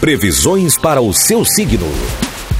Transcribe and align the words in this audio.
Previsões 0.00 0.78
para 0.78 1.00
o 1.00 1.12
seu 1.12 1.44
signo. 1.44 1.86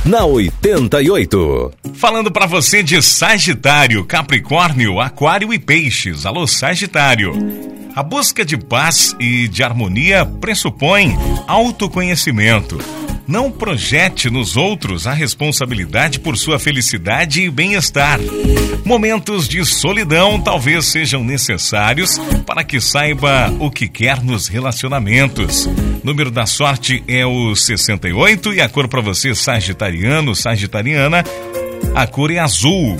Na 0.05 0.25
88. 0.25 1.73
Falando 1.95 2.33
para 2.33 2.47
você 2.47 2.83
de 2.83 3.01
Sagitário, 3.01 4.05
Capricórnio, 4.05 5.01
Aquário 5.01 5.55
e 5.55 5.59
Peixes. 5.59 6.27
Alô, 6.27 6.49
Sagitário. 6.49 7.33
A 7.95 8.03
busca 8.03 8.45
de 8.45 8.57
paz 8.57 9.15
e 9.21 9.47
de 9.47 9.63
harmonia 9.63 10.27
pressupõe 10.27 11.17
autoconhecimento. 11.47 12.77
Não 13.29 13.51
projete 13.51 14.31
nos 14.31 14.57
outros 14.57 15.07
a 15.07 15.13
responsabilidade 15.13 16.19
por 16.19 16.39
sua 16.39 16.59
felicidade 16.59 17.43
e 17.43 17.51
bem-estar. 17.51 18.19
Momentos 18.87 19.47
de 19.47 19.63
solidão 19.67 20.41
talvez 20.41 20.87
sejam 20.87 21.23
necessários 21.23 22.19
para 22.47 22.65
que 22.65 22.81
saiba 22.81 23.55
o 23.61 23.71
que 23.71 23.87
quer 23.87 24.23
nos 24.23 24.49
relacionamentos. 24.49 25.69
Número 26.03 26.31
da 26.31 26.47
sorte 26.47 27.05
é 27.07 27.27
o 27.27 27.55
68 27.55 28.55
e 28.55 28.63
a 28.63 28.69
cor 28.69 28.89
para 28.89 29.03
você, 29.03 29.35
Sagitariano, 29.35 30.35
Sagitariana, 30.35 31.23
a 31.95 32.07
cor 32.07 32.31
é 32.31 32.39
azul. 32.39 32.97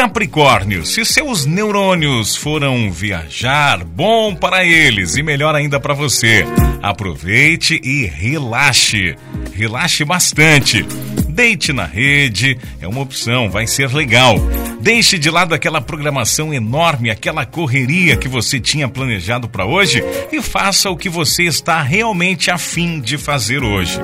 Capricórnio, 0.00 0.86
se 0.86 1.04
seus 1.04 1.44
neurônios 1.44 2.34
foram 2.34 2.90
viajar, 2.90 3.84
bom 3.84 4.34
para 4.34 4.64
eles 4.64 5.16
e 5.16 5.22
melhor 5.22 5.54
ainda 5.54 5.78
para 5.78 5.92
você. 5.92 6.42
Aproveite 6.82 7.78
e 7.84 8.06
relaxe. 8.06 9.14
Relaxe 9.52 10.02
bastante. 10.02 10.86
Deite 11.30 11.72
na 11.72 11.84
rede, 11.84 12.58
é 12.80 12.88
uma 12.88 13.00
opção, 13.00 13.48
vai 13.48 13.66
ser 13.66 13.92
legal. 13.94 14.36
Deixe 14.80 15.18
de 15.18 15.30
lado 15.30 15.54
aquela 15.54 15.80
programação 15.80 16.52
enorme, 16.52 17.10
aquela 17.10 17.46
correria 17.46 18.16
que 18.16 18.28
você 18.28 18.58
tinha 18.58 18.88
planejado 18.88 19.48
para 19.48 19.64
hoje 19.64 20.02
e 20.32 20.42
faça 20.42 20.90
o 20.90 20.96
que 20.96 21.08
você 21.08 21.44
está 21.44 21.82
realmente 21.82 22.50
afim 22.50 23.00
de 23.00 23.16
fazer 23.16 23.62
hoje. 23.62 23.98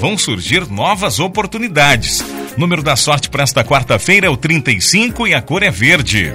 Vão 0.00 0.18
surgir 0.18 0.68
novas 0.70 1.20
oportunidades. 1.20 2.24
Número 2.56 2.82
da 2.82 2.96
sorte 2.96 3.30
para 3.30 3.42
esta 3.42 3.64
quarta-feira 3.64 4.26
é 4.26 4.30
o 4.30 4.36
35 4.36 5.26
e 5.26 5.34
a 5.34 5.42
cor 5.42 5.62
é 5.62 5.70
verde. 5.70 6.32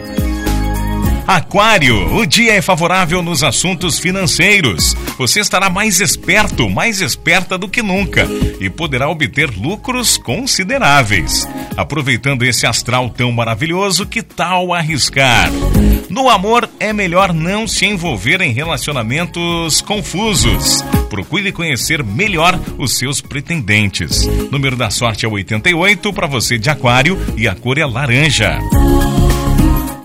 Aquário, 1.29 2.15
o 2.15 2.25
dia 2.25 2.53
é 2.53 2.61
favorável 2.61 3.21
nos 3.21 3.43
assuntos 3.43 3.99
financeiros. 3.99 4.95
Você 5.15 5.39
estará 5.39 5.69
mais 5.69 5.99
esperto, 5.99 6.67
mais 6.67 7.01
esperta 7.01 7.55
do 7.55 7.69
que 7.69 7.83
nunca 7.83 8.27
e 8.59 8.67
poderá 8.67 9.07
obter 9.07 9.47
lucros 9.55 10.17
consideráveis. 10.17 11.47
Aproveitando 11.77 12.41
esse 12.41 12.65
astral 12.65 13.11
tão 13.11 13.31
maravilhoso, 13.31 14.07
que 14.07 14.23
tal 14.23 14.73
arriscar? 14.73 15.51
No 16.09 16.27
amor, 16.29 16.67
é 16.79 16.91
melhor 16.91 17.31
não 17.31 17.67
se 17.67 17.85
envolver 17.85 18.41
em 18.41 18.51
relacionamentos 18.51 19.81
confusos. 19.81 20.83
Procure 21.11 21.51
conhecer 21.51 22.03
melhor 22.03 22.59
os 22.75 22.97
seus 22.97 23.21
pretendentes. 23.21 24.25
Número 24.49 24.75
da 24.75 24.89
sorte 24.89 25.27
é 25.27 25.29
88 25.29 26.11
para 26.11 26.25
você 26.25 26.57
de 26.57 26.71
Aquário 26.71 27.19
e 27.37 27.47
a 27.47 27.53
cor 27.53 27.77
é 27.77 27.85
laranja. 27.85 28.57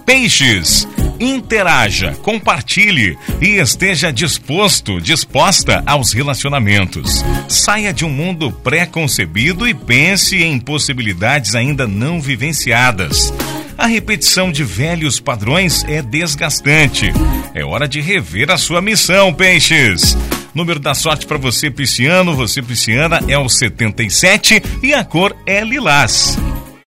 Peixes. 0.04 0.86
Interaja, 1.24 2.14
compartilhe 2.20 3.16
e 3.40 3.56
esteja 3.56 4.12
disposto, 4.12 5.00
disposta 5.00 5.82
aos 5.86 6.12
relacionamentos. 6.12 7.24
Saia 7.48 7.94
de 7.94 8.04
um 8.04 8.10
mundo 8.10 8.52
pré-concebido 8.52 9.66
e 9.66 9.72
pense 9.72 10.42
em 10.42 10.60
possibilidades 10.60 11.54
ainda 11.54 11.88
não 11.88 12.20
vivenciadas. 12.20 13.32
A 13.78 13.86
repetição 13.86 14.52
de 14.52 14.62
velhos 14.62 15.18
padrões 15.18 15.82
é 15.84 16.02
desgastante. 16.02 17.10
É 17.54 17.64
hora 17.64 17.88
de 17.88 18.02
rever 18.02 18.50
a 18.50 18.58
sua 18.58 18.82
missão, 18.82 19.32
peixes. 19.32 20.14
Número 20.54 20.78
da 20.78 20.92
sorte 20.92 21.26
para 21.26 21.38
você, 21.38 21.70
pisciano, 21.70 22.36
você, 22.36 22.60
pisciana, 22.60 23.20
é 23.26 23.38
o 23.38 23.48
77 23.48 24.62
e 24.82 24.92
a 24.92 25.02
cor 25.02 25.34
é 25.46 25.64
lilás. 25.64 26.36